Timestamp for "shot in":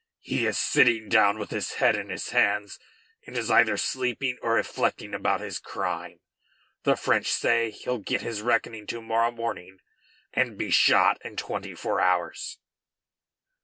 10.71-11.35